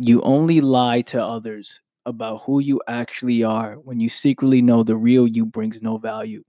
You 0.00 0.22
only 0.22 0.60
lie 0.60 1.00
to 1.00 1.20
others 1.20 1.80
about 2.06 2.42
who 2.44 2.60
you 2.60 2.80
actually 2.86 3.42
are 3.42 3.74
when 3.80 3.98
you 3.98 4.08
secretly 4.08 4.62
know 4.62 4.84
the 4.84 4.94
real 4.94 5.26
you 5.26 5.44
brings 5.44 5.82
no 5.82 5.98
value. 5.98 6.44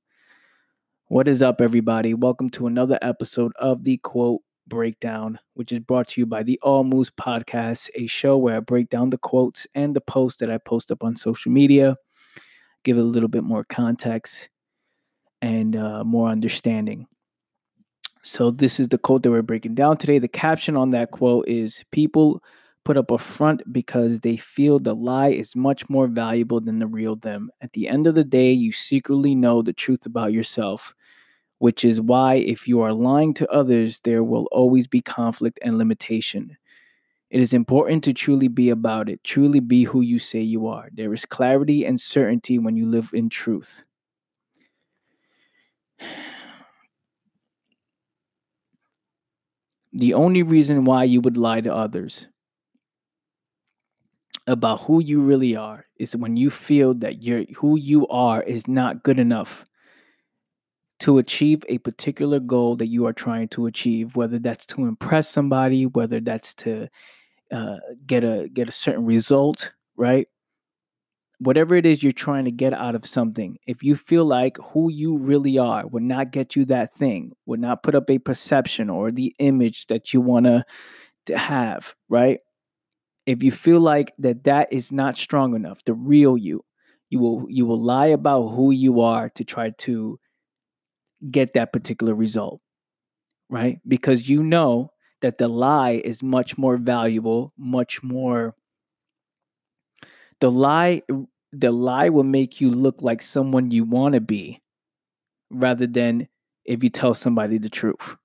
What 1.07 1.27
is 1.27 1.41
up, 1.41 1.59
everybody? 1.59 2.13
Welcome 2.13 2.51
to 2.51 2.67
another 2.67 2.99
episode 3.01 3.51
of 3.55 3.83
the 3.83 3.97
Quote 3.97 4.41
Breakdown, 4.67 5.39
which 5.55 5.71
is 5.71 5.79
brought 5.79 6.09
to 6.09 6.21
you 6.21 6.27
by 6.27 6.43
the 6.43 6.59
All 6.61 6.83
Moves 6.83 7.09
Podcast, 7.09 7.89
a 7.95 8.05
show 8.05 8.37
where 8.37 8.57
I 8.57 8.59
break 8.59 8.91
down 8.91 9.09
the 9.09 9.17
quotes 9.17 9.65
and 9.73 9.95
the 9.95 10.01
posts 10.01 10.39
that 10.41 10.51
I 10.51 10.59
post 10.59 10.91
up 10.91 11.03
on 11.03 11.15
social 11.15 11.51
media, 11.51 11.95
give 12.83 12.97
it 12.99 13.01
a 13.01 13.03
little 13.03 13.29
bit 13.29 13.43
more 13.43 13.63
context 13.63 14.47
and 15.41 15.75
uh, 15.75 16.03
more 16.03 16.29
understanding. 16.29 17.07
So, 18.21 18.51
this 18.51 18.79
is 18.79 18.89
the 18.89 18.99
quote 18.99 19.23
that 19.23 19.31
we're 19.31 19.41
breaking 19.41 19.73
down 19.73 19.97
today. 19.97 20.19
The 20.19 20.27
caption 20.27 20.77
on 20.77 20.91
that 20.91 21.09
quote 21.09 21.47
is 21.47 21.83
People 21.91 22.43
put 22.89 22.97
up 22.97 23.11
a 23.11 23.19
front 23.19 23.61
because 23.71 24.21
they 24.21 24.35
feel 24.35 24.79
the 24.79 24.95
lie 24.95 25.27
is 25.27 25.55
much 25.55 25.87
more 25.91 26.07
valuable 26.07 26.59
than 26.59 26.79
the 26.79 26.87
real 26.87 27.13
them. 27.13 27.51
At 27.61 27.73
the 27.73 27.87
end 27.87 28.07
of 28.07 28.15
the 28.15 28.23
day, 28.23 28.51
you 28.51 28.71
secretly 28.71 29.35
know 29.35 29.61
the 29.61 29.73
truth 29.73 30.07
about 30.07 30.33
yourself, 30.33 30.95
which 31.59 31.85
is 31.85 32.01
why 32.01 32.37
if 32.37 32.67
you 32.67 32.81
are 32.81 32.91
lying 32.91 33.35
to 33.35 33.51
others, 33.51 33.99
there 33.99 34.23
will 34.23 34.47
always 34.51 34.87
be 34.87 35.01
conflict 35.01 35.59
and 35.61 35.77
limitation. 35.77 36.57
It 37.29 37.41
is 37.41 37.53
important 37.53 38.03
to 38.05 38.13
truly 38.13 38.47
be 38.47 38.71
about 38.71 39.07
it, 39.07 39.23
truly 39.23 39.59
be 39.59 39.83
who 39.83 40.01
you 40.01 40.17
say 40.17 40.39
you 40.41 40.65
are. 40.65 40.89
There 40.91 41.13
is 41.13 41.27
clarity 41.27 41.85
and 41.85 42.01
certainty 42.01 42.57
when 42.57 42.75
you 42.75 42.87
live 42.87 43.11
in 43.13 43.29
truth. 43.29 43.83
The 49.91 50.13
only 50.13 50.43
reason 50.43 50.85
why 50.85 51.03
you 51.05 51.19
would 51.21 51.35
lie 51.35 51.61
to 51.61 51.73
others 51.73 52.27
about 54.49 54.81
who 54.81 54.99
you 55.01 55.21
really 55.21 55.55
are 55.55 55.85
is 55.97 56.15
when 56.15 56.35
you 56.35 56.49
feel 56.49 56.93
that 56.95 57.21
you're 57.21 57.45
who 57.55 57.77
you 57.77 58.07
are 58.07 58.41
is 58.43 58.67
not 58.67 59.03
good 59.03 59.19
enough 59.19 59.63
to 60.99 61.19
achieve 61.19 61.63
a 61.69 61.77
particular 61.77 62.39
goal 62.39 62.75
that 62.75 62.87
you 62.87 63.05
are 63.05 63.13
trying 63.13 63.47
to 63.49 63.67
achieve 63.67 64.15
whether 64.15 64.39
that's 64.39 64.65
to 64.65 64.85
impress 64.85 65.29
somebody 65.29 65.85
whether 65.85 66.19
that's 66.19 66.53
to 66.55 66.87
uh, 67.51 67.77
get 68.07 68.23
a 68.23 68.49
get 68.51 68.67
a 68.67 68.71
certain 68.71 69.05
result 69.05 69.71
right? 69.97 70.27
Whatever 71.39 71.75
it 71.75 71.85
is 71.85 72.01
you're 72.01 72.11
trying 72.11 72.45
to 72.45 72.51
get 72.51 72.73
out 72.73 72.95
of 72.95 73.05
something 73.05 73.57
if 73.67 73.83
you 73.83 73.95
feel 73.95 74.25
like 74.25 74.57
who 74.57 74.89
you 74.91 75.15
really 75.17 75.59
are 75.59 75.85
would 75.87 76.03
not 76.03 76.31
get 76.31 76.55
you 76.55 76.65
that 76.65 76.95
thing 76.95 77.33
would 77.45 77.59
not 77.59 77.83
put 77.83 77.93
up 77.93 78.09
a 78.09 78.17
perception 78.17 78.89
or 78.89 79.11
the 79.11 79.33
image 79.37 79.85
that 79.87 80.11
you 80.11 80.21
want 80.21 80.47
to 80.47 80.63
have 81.37 81.93
right 82.09 82.39
if 83.29 83.43
you 83.43 83.51
feel 83.51 83.79
like 83.79 84.11
that 84.17 84.43
that 84.43 84.67
is 84.73 84.91
not 84.91 85.15
strong 85.15 85.53
enough 85.55 85.83
the 85.85 85.93
real 85.93 86.35
you 86.35 86.65
you 87.11 87.19
will 87.19 87.45
you 87.47 87.63
will 87.63 87.79
lie 87.79 88.07
about 88.07 88.47
who 88.49 88.71
you 88.71 89.01
are 89.01 89.29
to 89.29 89.43
try 89.43 89.69
to 89.77 90.19
get 91.29 91.53
that 91.53 91.71
particular 91.71 92.15
result 92.15 92.59
right? 93.51 93.79
Because 93.87 94.29
you 94.29 94.41
know 94.41 94.91
that 95.21 95.37
the 95.37 95.47
lie 95.47 96.01
is 96.03 96.23
much 96.23 96.57
more 96.57 96.77
valuable 96.77 97.53
much 97.55 98.01
more 98.01 98.55
the 100.41 100.49
lie 100.49 101.03
the 101.51 101.71
lie 101.71 102.09
will 102.09 102.23
make 102.23 102.59
you 102.59 102.71
look 102.71 103.03
like 103.03 103.21
someone 103.21 103.69
you 103.69 103.83
want 103.83 104.15
to 104.15 104.21
be 104.21 104.59
rather 105.51 105.85
than 105.85 106.27
if 106.65 106.83
you 106.83 106.89
tell 106.89 107.13
somebody 107.13 107.59
the 107.59 107.69
truth 107.69 108.15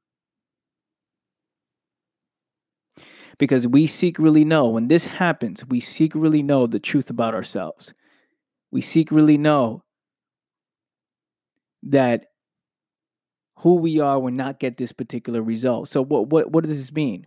because 3.39 3.67
we 3.67 3.87
secretly 3.87 4.45
know 4.45 4.69
when 4.69 4.89
this 4.89 5.05
happens, 5.05 5.65
we 5.67 5.81
secretly 5.81 6.43
know 6.43 6.67
the 6.67 6.79
truth 6.79 7.11
about 7.11 7.35
ourselves. 7.35 7.93
We 8.71 8.81
secretly 8.81 9.39
know 9.39 9.83
that 11.85 12.27
who 13.59 13.77
we 13.77 14.01
are 14.01 14.19
will 14.19 14.33
not 14.33 14.61
get 14.61 14.77
this 14.77 14.93
particular 14.93 15.43
result. 15.43 15.89
So 15.89 16.03
what 16.03 16.29
what 16.29 16.51
what 16.51 16.65
does 16.65 16.77
this 16.77 16.93
mean? 16.93 17.27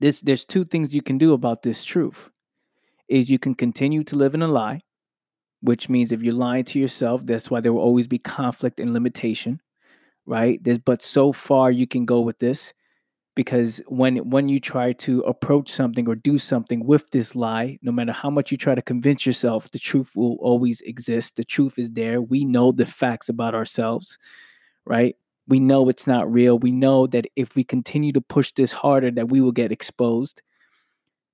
This 0.00 0.20
there's 0.20 0.44
two 0.44 0.64
things 0.64 0.94
you 0.94 1.02
can 1.02 1.18
do 1.18 1.32
about 1.32 1.62
this 1.62 1.84
truth. 1.84 2.30
Is 3.08 3.28
you 3.28 3.38
can 3.38 3.54
continue 3.54 4.02
to 4.04 4.16
live 4.16 4.34
in 4.34 4.42
a 4.42 4.48
lie, 4.48 4.80
which 5.60 5.88
means 5.88 6.10
if 6.10 6.22
you're 6.22 6.32
lying 6.32 6.64
to 6.64 6.80
yourself, 6.80 7.24
that's 7.24 7.50
why 7.50 7.60
there 7.60 7.72
will 7.72 7.82
always 7.82 8.06
be 8.06 8.18
conflict 8.18 8.80
and 8.80 8.94
limitation, 8.94 9.60
right? 10.24 10.62
There's, 10.62 10.78
but 10.78 11.02
so 11.02 11.32
far 11.32 11.70
you 11.70 11.86
can 11.86 12.06
go 12.06 12.20
with 12.20 12.38
this 12.38 12.72
because 13.34 13.82
when 13.88 14.18
when 14.30 14.48
you 14.48 14.60
try 14.60 14.92
to 14.92 15.20
approach 15.22 15.68
something 15.68 16.08
or 16.08 16.14
do 16.14 16.38
something 16.38 16.84
with 16.84 17.10
this 17.10 17.34
lie 17.34 17.78
no 17.82 17.90
matter 17.90 18.12
how 18.12 18.30
much 18.30 18.50
you 18.50 18.56
try 18.56 18.74
to 18.74 18.82
convince 18.82 19.26
yourself 19.26 19.70
the 19.70 19.78
truth 19.78 20.10
will 20.14 20.36
always 20.40 20.80
exist. 20.82 21.36
The 21.36 21.44
truth 21.44 21.78
is 21.78 21.90
there. 21.90 22.22
We 22.22 22.44
know 22.44 22.72
the 22.72 22.86
facts 22.86 23.28
about 23.28 23.54
ourselves 23.54 24.18
right? 24.86 25.16
We 25.48 25.60
know 25.60 25.88
it's 25.88 26.06
not 26.06 26.30
real. 26.30 26.58
We 26.58 26.70
know 26.70 27.06
that 27.08 27.26
if 27.36 27.54
we 27.56 27.64
continue 27.64 28.12
to 28.12 28.20
push 28.20 28.52
this 28.52 28.72
harder 28.72 29.10
that 29.12 29.28
we 29.28 29.40
will 29.40 29.52
get 29.52 29.72
exposed 29.72 30.42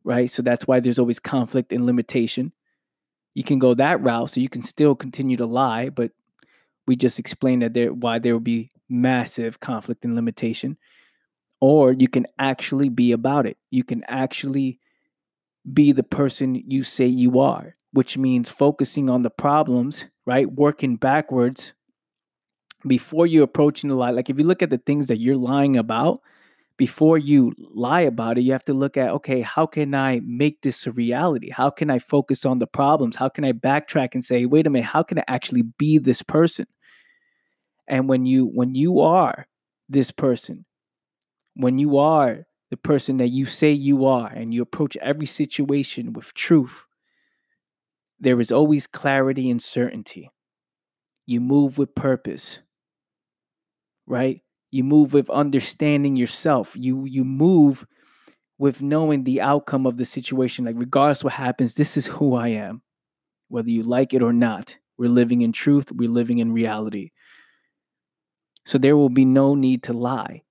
right? 0.02 0.30
So 0.30 0.42
that's 0.42 0.66
why 0.66 0.80
there's 0.80 0.98
always 0.98 1.18
conflict 1.18 1.72
and 1.72 1.84
limitation. 1.84 2.52
You 3.34 3.44
can 3.44 3.58
go 3.58 3.74
that 3.74 4.02
route 4.02 4.30
so 4.30 4.40
you 4.40 4.48
can 4.48 4.62
still 4.62 4.94
continue 4.94 5.36
to 5.36 5.46
lie 5.46 5.90
but 5.90 6.12
we 6.86 6.96
just 6.96 7.18
explained 7.18 7.62
that 7.62 7.74
there 7.74 7.92
why 7.92 8.18
there 8.18 8.32
will 8.32 8.40
be 8.40 8.70
massive 8.88 9.60
conflict 9.60 10.04
and 10.04 10.16
limitation 10.16 10.76
or 11.60 11.92
you 11.92 12.08
can 12.08 12.26
actually 12.38 12.88
be 12.88 13.12
about 13.12 13.46
it. 13.46 13.56
You 13.70 13.84
can 13.84 14.02
actually 14.08 14.78
be 15.72 15.92
the 15.92 16.02
person 16.02 16.54
you 16.54 16.82
say 16.82 17.06
you 17.06 17.38
are, 17.40 17.76
which 17.92 18.16
means 18.16 18.48
focusing 18.48 19.10
on 19.10 19.22
the 19.22 19.30
problems, 19.30 20.06
right? 20.26 20.50
Working 20.50 20.96
backwards 20.96 21.72
before 22.86 23.26
you 23.26 23.42
approaching 23.42 23.90
the 23.90 23.96
lie. 23.96 24.10
Like 24.10 24.30
if 24.30 24.38
you 24.38 24.44
look 24.44 24.62
at 24.62 24.70
the 24.70 24.78
things 24.78 25.08
that 25.08 25.20
you're 25.20 25.36
lying 25.36 25.76
about, 25.76 26.22
before 26.78 27.18
you 27.18 27.52
lie 27.74 28.00
about 28.00 28.38
it, 28.38 28.40
you 28.40 28.52
have 28.52 28.64
to 28.64 28.72
look 28.72 28.96
at 28.96 29.10
okay, 29.10 29.42
how 29.42 29.66
can 29.66 29.94
I 29.94 30.20
make 30.24 30.62
this 30.62 30.86
a 30.86 30.92
reality? 30.92 31.50
How 31.50 31.68
can 31.68 31.90
I 31.90 31.98
focus 31.98 32.46
on 32.46 32.58
the 32.58 32.66
problems? 32.66 33.16
How 33.16 33.28
can 33.28 33.44
I 33.44 33.52
backtrack 33.52 34.14
and 34.14 34.24
say, 34.24 34.46
wait 34.46 34.66
a 34.66 34.70
minute, 34.70 34.86
how 34.86 35.02
can 35.02 35.18
I 35.18 35.24
actually 35.28 35.60
be 35.60 35.98
this 35.98 36.22
person? 36.22 36.64
And 37.86 38.08
when 38.08 38.24
you 38.24 38.46
when 38.46 38.74
you 38.74 39.00
are 39.00 39.46
this 39.90 40.10
person, 40.10 40.64
when 41.54 41.78
you 41.78 41.98
are 41.98 42.46
the 42.70 42.76
person 42.76 43.16
that 43.18 43.28
you 43.28 43.44
say 43.46 43.72
you 43.72 44.06
are 44.06 44.28
and 44.28 44.54
you 44.54 44.62
approach 44.62 44.96
every 44.98 45.26
situation 45.26 46.12
with 46.12 46.32
truth, 46.34 46.86
there 48.20 48.40
is 48.40 48.52
always 48.52 48.86
clarity 48.86 49.50
and 49.50 49.62
certainty. 49.62 50.30
You 51.26 51.40
move 51.40 51.78
with 51.78 51.94
purpose, 51.94 52.60
right? 54.06 54.40
You 54.70 54.84
move 54.84 55.12
with 55.12 55.30
understanding 55.30 56.16
yourself. 56.16 56.74
You 56.76 57.04
you 57.06 57.24
move 57.24 57.86
with 58.58 58.82
knowing 58.82 59.24
the 59.24 59.40
outcome 59.40 59.86
of 59.86 59.96
the 59.96 60.04
situation. 60.04 60.64
Like 60.64 60.76
regardless 60.78 61.24
what 61.24 61.32
happens, 61.32 61.74
this 61.74 61.96
is 61.96 62.06
who 62.06 62.34
I 62.34 62.48
am, 62.48 62.82
whether 63.48 63.70
you 63.70 63.82
like 63.82 64.12
it 64.14 64.22
or 64.22 64.32
not. 64.32 64.76
We're 64.98 65.08
living 65.08 65.40
in 65.40 65.52
truth. 65.52 65.90
We're 65.92 66.10
living 66.10 66.38
in 66.38 66.52
reality. 66.52 67.10
So 68.66 68.76
there 68.76 68.96
will 68.96 69.08
be 69.08 69.24
no 69.24 69.54
need 69.54 69.82
to 69.84 69.94
lie 69.94 70.42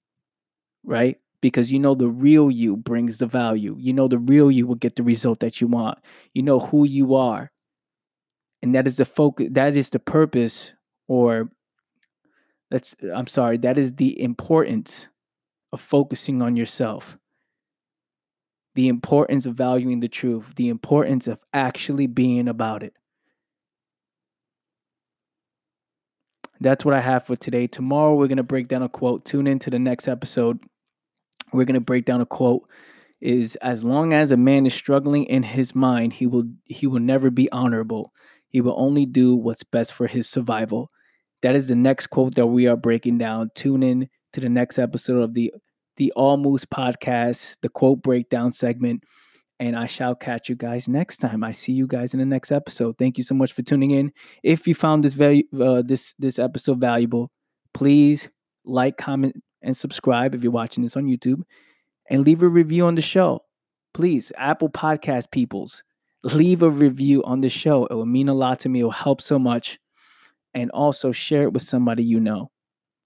right? 0.84 1.20
Because 1.42 1.72
you 1.72 1.80
know 1.80 1.96
the 1.96 2.10
real 2.10 2.52
you 2.52 2.76
brings 2.76 3.18
the 3.18 3.26
value. 3.26 3.76
You 3.80 3.94
know 3.94 4.08
the 4.08 4.20
real 4.20 4.52
you 4.52 4.68
will 4.68 4.76
get 4.76 4.96
the 4.96 5.04
result 5.04 5.40
that 5.40 5.62
you 5.62 5.68
want. 5.68 6.00
You 6.34 6.44
know 6.44 6.60
who 6.60 6.86
you 6.86 7.16
are. 7.16 7.52
And 8.62 8.76
that 8.76 8.88
is 8.88 8.98
the 8.98 9.06
focus, 9.06 9.48
that 9.52 9.78
is 9.78 9.90
the 9.90 10.00
purpose, 10.00 10.74
or 11.08 11.50
that's, 12.70 12.94
I'm 13.16 13.28
sorry, 13.28 13.58
that 13.60 13.78
is 13.78 13.94
the 13.94 14.22
importance 14.22 15.08
of 15.72 15.80
focusing 15.80 16.42
on 16.42 16.56
yourself. 16.58 17.16
The 18.76 18.90
importance 18.90 19.46
of 19.46 19.56
valuing 19.56 20.02
the 20.02 20.10
truth, 20.10 20.54
the 20.56 20.70
importance 20.70 21.28
of 21.28 21.40
actually 21.54 22.08
being 22.08 22.48
about 22.48 22.84
it. 22.84 22.94
That's 26.62 26.84
what 26.84 26.94
I 26.94 27.00
have 27.00 27.26
for 27.26 27.36
today. 27.36 27.68
Tomorrow, 27.68 28.16
we're 28.16 28.28
going 28.28 28.38
to 28.38 28.44
break 28.44 28.68
down 28.68 28.84
a 28.84 28.90
quote. 28.90 29.26
Tune 29.26 29.48
in 29.48 29.60
to 29.60 29.70
the 29.70 29.80
next 29.80 30.08
episode. 30.08 30.60
We're 31.54 31.66
going 31.66 31.76
to 31.76 31.82
break 31.82 32.06
down 32.06 32.22
a 32.22 32.26
quote. 32.26 32.70
Is 33.22 33.58
as 33.58 33.84
long 33.84 34.14
as 34.14 34.32
a 34.32 34.38
man 34.38 34.66
is 34.66 34.74
struggling 34.74 35.26
in 35.26 35.44
his 35.44 35.76
mind 35.76 36.14
he 36.14 36.26
will 36.26 36.46
he 36.64 36.88
will 36.88 37.02
never 37.02 37.30
be 37.30 37.52
honorable. 37.52 38.14
He 38.48 38.62
will 38.62 38.76
only 38.78 39.06
do 39.06 39.36
what's 39.36 39.64
best 39.64 39.94
for 39.94 40.08
his 40.08 40.30
survival. 40.30 40.90
That 41.42 41.54
is 41.54 41.68
the 41.68 41.76
next 41.76 42.08
quote 42.08 42.36
that 42.36 42.48
we 42.48 42.68
are 42.68 42.78
breaking 42.78 43.18
down. 43.18 43.52
Tune 43.56 43.84
in 43.84 44.10
to 44.32 44.40
the 44.40 44.48
next 44.48 44.80
episode 44.80 45.22
of 45.22 45.34
the 45.34 45.54
the 45.98 46.14
all 46.16 46.38
moves 46.38 46.64
podcast 46.64 47.58
the 47.62 47.68
quote 47.68 48.02
breakdown 48.02 48.54
segment 48.54 49.04
and 49.60 49.76
i 49.76 49.86
shall 49.86 50.16
catch 50.16 50.50
you 50.50 50.56
guys 50.56 50.88
next 50.88 51.18
time 51.18 51.44
i 51.44 51.52
see 51.52 51.74
you 51.74 51.88
guys 51.88 52.14
in 52.14 52.20
the 52.20 52.26
next 52.26 52.52
episode 52.52 52.98
thank 52.98 53.18
you 53.18 53.24
so 53.24 53.36
much 53.36 53.54
for 53.54 53.62
tuning 53.62 53.92
in 53.92 54.12
if 54.44 54.68
you 54.68 54.76
found 54.76 55.04
this 55.04 55.14
value 55.14 55.44
uh, 55.62 55.82
this 55.82 56.14
this 56.20 56.40
episode 56.40 56.80
valuable 56.80 57.32
please 57.74 58.30
like 58.66 58.98
comment 58.98 59.36
and 59.62 59.76
subscribe 59.76 60.34
if 60.34 60.44
you're 60.44 60.52
watching 60.52 60.84
this 60.84 60.96
on 60.96 61.06
YouTube 61.06 61.42
and 62.10 62.26
leave 62.26 62.42
a 62.44 62.48
review 62.48 62.86
on 62.86 62.96
the 62.96 63.02
show. 63.02 63.44
please, 63.94 64.32
Apple 64.38 64.70
Podcast 64.70 65.32
peoples, 65.32 65.84
leave 66.24 66.62
a 66.64 66.70
review 66.70 67.24
on 67.24 67.42
the 67.42 67.50
show. 67.50 67.86
It 67.88 67.94
will 67.96 68.06
mean 68.06 68.30
a 68.30 68.34
lot 68.34 68.60
to 68.62 68.70
me. 68.70 68.82
It 68.82 68.84
will 68.84 68.92
help 68.92 69.22
so 69.22 69.40
much. 69.40 69.80
And 70.54 70.72
also 70.72 71.12
share 71.12 71.44
it 71.44 71.54
with 71.54 71.62
somebody 71.62 72.04
you 72.04 72.20
know. 72.20 72.52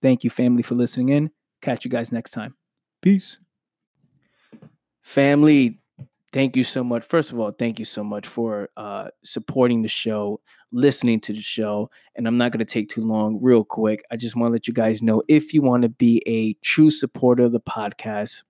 Thank 0.02 0.24
you, 0.24 0.30
family, 0.30 0.62
for 0.62 0.76
listening 0.76 1.10
in. 1.10 1.30
Catch 1.62 1.86
you 1.86 1.92
guys 1.92 2.12
next 2.12 2.32
time. 2.32 2.56
Peace. 3.02 3.38
Family, 5.02 5.82
thank 6.34 6.58
you 6.58 6.64
so 6.64 6.84
much. 6.84 7.04
First 7.04 7.32
of 7.32 7.40
all, 7.40 7.52
thank 7.52 7.80
you 7.80 7.86
so 7.86 8.04
much 8.04 8.28
for 8.28 8.70
uh, 8.76 9.10
supporting 9.24 9.84
the 9.84 9.88
show, 9.88 10.42
listening 10.72 11.20
to 11.22 11.34
the 11.34 11.42
show. 11.42 11.90
And 12.16 12.28
I'm 12.28 12.38
not 12.38 12.52
going 12.52 12.66
to 12.66 12.66
take 12.66 12.90
too 12.90 13.02
long, 13.02 13.40
real 13.42 13.64
quick. 13.64 14.04
I 14.12 14.18
just 14.18 14.36
want 14.36 14.50
to 14.50 14.54
let 14.54 14.68
you 14.68 14.74
guys 14.74 15.02
know 15.02 15.22
if 15.30 15.54
you 15.54 15.62
want 15.62 15.84
to 15.84 15.90
be 15.90 16.22
a 16.26 16.54
true 16.66 16.90
supporter 16.90 17.44
of 17.44 17.52
the 17.52 17.62
podcast 17.62 18.44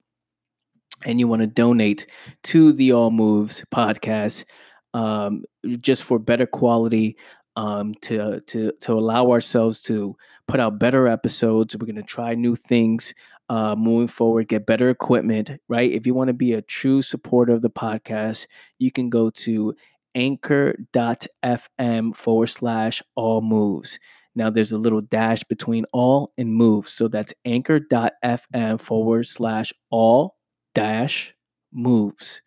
and 1.06 1.20
you 1.20 1.28
want 1.28 1.42
to 1.42 1.48
donate 1.48 2.08
to 2.44 2.72
the 2.72 2.94
All 2.94 3.12
Moves 3.12 3.64
podcast 3.72 4.46
um, 4.94 5.44
just 5.78 6.04
for 6.04 6.18
better 6.18 6.48
quality. 6.48 7.18
Um, 7.56 7.94
to 8.02 8.42
to 8.48 8.72
to 8.82 8.94
allow 8.94 9.30
ourselves 9.30 9.80
to 9.84 10.16
put 10.48 10.60
out 10.60 10.80
better 10.80 11.08
episodes. 11.08 11.78
We're 11.78 11.86
gonna 11.86 12.02
try 12.02 12.34
new 12.34 12.56
things 12.56 13.14
uh, 13.54 13.76
moving 13.76 14.08
forward, 14.08 14.48
get 14.48 14.66
better 14.66 14.90
equipment, 14.90 15.52
right? 15.70 15.92
If 15.92 16.08
you 16.08 16.16
want 16.16 16.30
to 16.30 16.34
be 16.34 16.54
a 16.54 16.64
true 16.64 17.04
supporter 17.04 17.54
of 17.54 17.62
the 17.62 17.70
podcast, 17.70 18.48
you 18.80 18.92
can 18.92 19.12
go 19.12 19.30
to 19.30 19.76
anchor.fm 20.16 22.16
forward 22.16 22.48
slash 22.48 23.04
all 23.16 23.42
moves. 23.42 24.00
Now 24.34 24.50
there's 24.50 24.72
a 24.72 24.80
little 24.80 25.02
dash 25.02 25.44
between 25.44 25.86
all 25.94 26.34
and 26.36 26.52
moves. 26.52 26.94
So 26.94 27.08
that's 27.08 27.32
anchor.fm 27.46 28.82
forward 28.82 29.28
slash 29.28 29.72
all 29.92 30.36
dash 30.74 31.36
moves. 31.72 32.42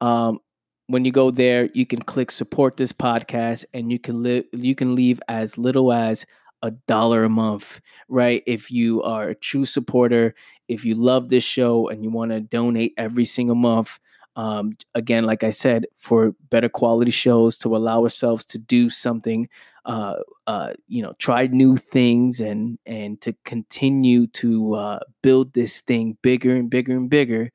Um, 0.00 0.38
when 0.86 1.04
you 1.04 1.10
go 1.10 1.32
there, 1.32 1.70
you 1.74 1.86
can 1.86 2.02
click 2.02 2.30
support 2.30 2.76
this 2.76 2.92
podcast 2.92 3.64
and 3.74 3.90
you 3.90 3.98
can 3.98 4.22
live 4.22 4.44
you 4.52 4.76
can 4.76 4.94
leave 4.94 5.20
as 5.26 5.58
little 5.58 5.92
as 5.92 6.24
a 6.62 6.70
dollar 6.86 7.24
a 7.24 7.28
month, 7.28 7.80
right? 8.08 8.42
If 8.46 8.70
you 8.70 9.02
are 9.02 9.28
a 9.30 9.34
true 9.34 9.64
supporter, 9.64 10.34
if 10.68 10.84
you 10.84 10.94
love 10.94 11.28
this 11.28 11.44
show 11.44 11.88
and 11.88 12.02
you 12.02 12.10
want 12.10 12.32
to 12.32 12.40
donate 12.40 12.94
every 12.96 13.24
single 13.24 13.56
month, 13.56 13.98
um, 14.36 14.76
again, 14.94 15.24
like 15.24 15.44
I 15.44 15.50
said, 15.50 15.86
for 15.96 16.34
better 16.50 16.68
quality 16.68 17.10
shows 17.10 17.56
to 17.58 17.74
allow 17.74 18.02
ourselves 18.02 18.44
to 18.46 18.58
do 18.58 18.90
something, 18.90 19.48
uh, 19.86 20.16
uh, 20.46 20.74
you 20.88 21.02
know, 21.02 21.14
try 21.18 21.46
new 21.46 21.76
things 21.76 22.40
and 22.40 22.78
and 22.84 23.18
to 23.22 23.34
continue 23.44 24.26
to 24.28 24.74
uh, 24.74 24.98
build 25.22 25.54
this 25.54 25.80
thing 25.80 26.18
bigger 26.22 26.54
and 26.54 26.68
bigger 26.68 26.92
and 26.92 27.08
bigger. 27.08 27.44
It 27.44 27.52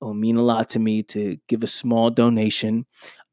will 0.00 0.14
mean 0.14 0.36
a 0.36 0.42
lot 0.42 0.70
to 0.70 0.78
me 0.78 1.02
to 1.04 1.36
give 1.48 1.62
a 1.62 1.66
small 1.68 2.10
donation. 2.10 2.86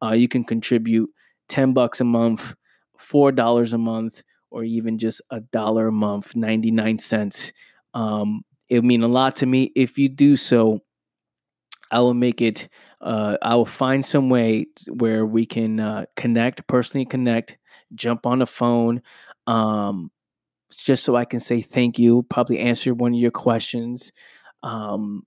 Uh, 0.04 0.12
you 0.14 0.28
can 0.28 0.44
contribute 0.44 1.10
ten 1.48 1.74
bucks 1.74 2.02
a 2.02 2.06
month, 2.06 2.54
four 2.98 3.32
dollars 3.32 3.74
a 3.74 3.78
month, 3.78 4.24
or 4.52 4.64
even 4.64 4.98
just 4.98 5.22
a 5.30 5.40
dollar 5.40 5.88
a 5.88 5.92
month, 5.92 6.36
ninety 6.36 6.72
nine 6.72 7.00
cents. 7.00 7.52
Um, 7.94 8.44
it 8.70 8.76
would 8.76 8.86
mean 8.86 9.04
a 9.04 9.08
lot 9.08 9.38
to 9.38 9.46
me 9.46 9.72
if 9.76 9.98
you 9.98 10.10
do 10.10 10.36
so. 10.38 10.82
I 11.92 12.00
will 12.02 12.14
make 12.14 12.40
it 12.40 12.70
uh, 13.02 13.38
I 13.42 13.56
will 13.56 13.66
find 13.66 14.06
some 14.06 14.30
way 14.30 14.68
where 14.88 15.26
we 15.26 15.46
can 15.46 15.80
uh, 15.80 16.06
connect, 16.16 16.68
personally 16.68 17.06
connect, 17.06 17.58
jump 17.96 18.26
on 18.26 18.40
the 18.40 18.46
phone, 18.46 19.02
um, 19.48 20.12
just 20.72 21.04
so 21.04 21.16
I 21.16 21.26
can 21.26 21.40
say 21.40 21.62
thank 21.62 21.98
you, 21.98 22.24
probably 22.24 22.60
answer 22.60 22.94
one 22.94 23.14
of 23.14 23.20
your 23.20 23.32
questions. 23.32 24.12
Um, 24.64 25.24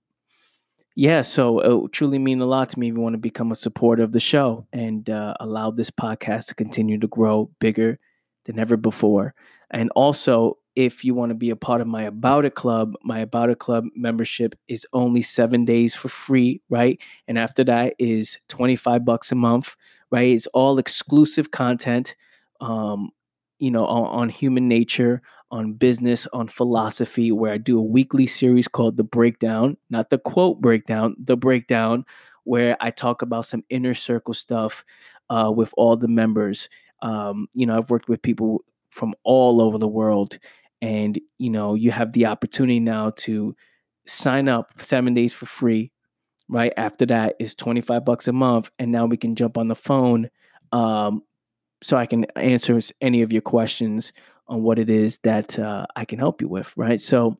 yeah, 0.95 1.23
so 1.23 1.59
it 1.59 1.69
will 1.69 1.89
truly 1.89 2.19
mean 2.19 2.39
a 2.41 2.45
lot 2.45 2.69
to 2.69 2.79
me 2.79 2.89
if 2.89 2.95
you 2.95 3.01
want 3.01 3.13
to 3.13 3.19
become 3.19 3.51
a 3.51 3.55
supporter 3.55 4.03
of 4.03 4.11
the 4.11 4.19
show 4.19 4.67
and 4.71 5.09
uh, 5.09 5.33
allow 5.39 5.71
this 5.71 5.89
podcast 5.89 6.47
to 6.47 6.55
continue 6.55 6.99
to 6.99 7.07
grow 7.07 7.49
bigger 7.59 7.99
than 8.45 8.59
ever 8.59 8.77
before. 8.77 9.33
And 9.71 9.89
also, 9.95 10.57
if 10.75 11.03
you 11.03 11.13
want 11.13 11.29
to 11.29 11.35
be 11.35 11.49
a 11.49 11.55
part 11.55 11.81
of 11.81 11.87
my 11.87 12.03
About 12.03 12.45
It 12.45 12.55
Club, 12.55 12.93
my 13.03 13.19
About 13.19 13.49
It 13.49 13.59
Club 13.59 13.85
membership 13.95 14.55
is 14.67 14.87
only 14.93 15.21
seven 15.21 15.65
days 15.65 15.93
for 15.93 16.09
free, 16.09 16.61
right? 16.69 16.99
And 17.27 17.37
after 17.37 17.63
that 17.65 17.93
is 17.99 18.37
25 18.49 19.05
bucks 19.05 19.31
a 19.31 19.35
month, 19.35 19.75
right? 20.11 20.29
It's 20.29 20.47
all 20.47 20.79
exclusive 20.79 21.51
content, 21.51 22.15
um, 22.59 23.11
you 23.59 23.71
know, 23.71 23.85
on, 23.85 24.05
on 24.07 24.29
human 24.29 24.67
nature, 24.67 25.21
on 25.51 25.73
business, 25.73 26.27
on 26.33 26.47
philosophy, 26.47 27.31
where 27.31 27.53
I 27.53 27.57
do 27.57 27.77
a 27.77 27.83
weekly 27.83 28.25
series 28.25 28.67
called 28.67 28.97
The 28.97 29.03
Breakdown, 29.03 29.77
not 29.89 30.09
the 30.09 30.17
quote 30.17 30.59
breakdown, 30.59 31.15
The 31.19 31.37
Breakdown, 31.37 32.05
where 32.45 32.75
I 32.81 32.89
talk 32.89 33.21
about 33.21 33.45
some 33.45 33.63
inner 33.69 33.93
circle 33.93 34.33
stuff 34.33 34.83
uh, 35.29 35.51
with 35.55 35.73
all 35.77 35.95
the 35.95 36.07
members. 36.07 36.67
Um, 37.03 37.47
you 37.53 37.67
know, 37.67 37.77
I've 37.77 37.91
worked 37.91 38.09
with 38.09 38.23
people 38.23 38.63
from 38.89 39.13
all 39.23 39.61
over 39.61 39.77
the 39.77 39.87
world 39.87 40.39
and 40.81 41.17
you 41.39 41.49
know 41.49 41.73
you 41.73 41.91
have 41.91 42.13
the 42.13 42.25
opportunity 42.25 42.79
now 42.79 43.09
to 43.15 43.55
sign 44.05 44.47
up 44.49 44.73
seven 44.77 45.13
days 45.13 45.33
for 45.33 45.45
free 45.45 45.91
right? 46.49 46.73
After 46.75 47.05
that 47.07 47.35
is 47.39 47.55
25 47.55 48.03
bucks 48.03 48.27
a 48.27 48.33
month 48.33 48.69
and 48.77 48.91
now 48.91 49.05
we 49.05 49.17
can 49.17 49.33
jump 49.33 49.57
on 49.57 49.69
the 49.69 49.75
phone 49.75 50.29
um, 50.71 51.23
so 51.81 51.97
i 51.97 52.05
can 52.05 52.25
answer 52.35 52.79
any 53.01 53.21
of 53.21 53.31
your 53.31 53.41
questions 53.41 54.13
on 54.47 54.61
what 54.61 54.77
it 54.77 54.89
is 54.89 55.19
that 55.23 55.57
uh, 55.57 55.85
i 55.95 56.05
can 56.05 56.19
help 56.19 56.41
you 56.41 56.47
with 56.47 56.75
right? 56.77 57.01
So 57.01 57.37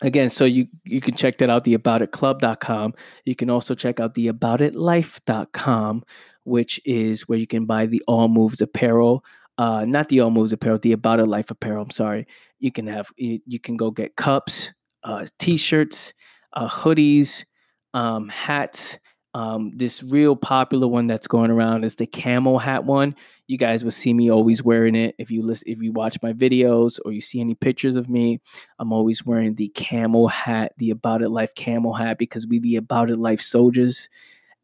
again 0.00 0.30
so 0.30 0.46
you 0.46 0.66
you 0.84 1.00
can 1.00 1.14
check 1.14 1.36
that 1.38 1.50
out 1.50 1.64
the 1.64 1.76
aboutitclub.com 1.76 2.94
you 3.26 3.34
can 3.34 3.50
also 3.50 3.74
check 3.74 4.00
out 4.00 4.14
the 4.14 4.28
aboutitlife.com 4.28 6.02
which 6.50 6.80
is 6.84 7.22
where 7.22 7.38
you 7.38 7.46
can 7.46 7.64
buy 7.64 7.86
the 7.86 8.02
all 8.06 8.28
moves 8.28 8.60
apparel 8.60 9.24
uh, 9.60 9.84
not 9.84 10.08
the 10.08 10.20
All 10.20 10.30
Moves 10.30 10.54
apparel, 10.54 10.78
the 10.78 10.92
About 10.92 11.20
It 11.20 11.26
Life 11.26 11.50
apparel. 11.50 11.82
I'm 11.82 11.90
sorry. 11.90 12.26
You 12.60 12.72
can 12.72 12.86
have 12.86 13.10
you, 13.18 13.40
you 13.44 13.60
can 13.60 13.76
go 13.76 13.90
get 13.90 14.16
cups, 14.16 14.72
uh, 15.04 15.26
t-shirts, 15.38 16.14
uh, 16.54 16.66
hoodies, 16.66 17.44
um, 17.92 18.30
hats. 18.30 18.98
Um, 19.34 19.70
this 19.76 20.02
real 20.02 20.34
popular 20.34 20.88
one 20.88 21.06
that's 21.06 21.28
going 21.28 21.50
around 21.50 21.84
is 21.84 21.96
the 21.96 22.06
camel 22.06 22.58
hat 22.58 22.84
one. 22.84 23.14
You 23.48 23.58
guys 23.58 23.84
will 23.84 23.90
see 23.90 24.14
me 24.14 24.30
always 24.30 24.62
wearing 24.62 24.94
it. 24.94 25.14
If 25.18 25.30
you 25.30 25.42
listen, 25.42 25.70
if 25.70 25.82
you 25.82 25.92
watch 25.92 26.16
my 26.22 26.32
videos 26.32 26.98
or 27.04 27.12
you 27.12 27.20
see 27.20 27.38
any 27.38 27.54
pictures 27.54 27.96
of 27.96 28.08
me, 28.08 28.40
I'm 28.78 28.94
always 28.94 29.26
wearing 29.26 29.56
the 29.56 29.68
camel 29.68 30.28
hat, 30.28 30.72
the 30.78 30.88
About 30.88 31.20
It 31.20 31.28
Life 31.28 31.54
camel 31.54 31.92
hat, 31.92 32.16
because 32.16 32.46
we 32.46 32.60
the 32.60 32.76
About 32.76 33.10
It 33.10 33.18
Life 33.18 33.42
soldiers. 33.42 34.08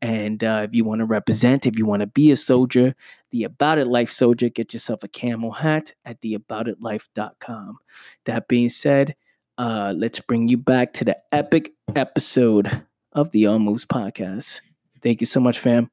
And 0.03 0.45
uh, 0.45 0.67
if 0.69 0.75
you 0.75 0.85
want 0.85 1.01
to 1.01 1.07
represent, 1.07 1.67
if 1.67 1.79
you 1.79 1.87
want 1.87 2.01
to 2.01 2.07
be 2.07 2.31
a 2.31 2.37
soldier, 2.37 2.95
the 3.31 3.45
About 3.45 3.79
It 3.79 3.87
Life 3.87 4.13
soldier, 4.13 4.49
get 4.49 4.73
yourself 4.73 5.03
a 5.03 5.09
camel 5.09 5.53
hat 5.53 5.93
at 6.05 6.21
theaboutitlife.com. 6.21 7.79
That 8.27 8.49
being 8.49 8.69
said, 8.69 9.17
uh, 9.59 9.95
let's 9.97 10.21
bring 10.21 10.49
you 10.49 10.59
back 10.59 10.93
to 10.95 11.05
the 11.05 11.17
epic 11.33 11.73
episode 11.95 12.83
of 13.13 13.31
the 13.31 13.47
All 13.47 13.59
Moves 13.59 13.87
podcast. 13.87 14.61
Thank 15.03 15.21
you 15.21 15.27
so 15.27 15.41
much, 15.41 15.59
fam. 15.59 15.91